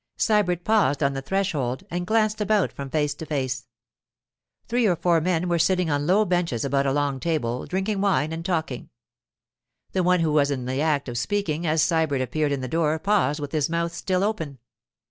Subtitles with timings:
[0.17, 3.67] Sybert paused on the threshold and glanced about from face to face.
[4.67, 8.33] Three or four men were sitting on low benches about a long table, drinking wine
[8.33, 8.89] and talking.
[9.91, 12.97] The one who was in the act of speaking as Sybert appeared in the door
[12.97, 14.57] paused with his mouth still open.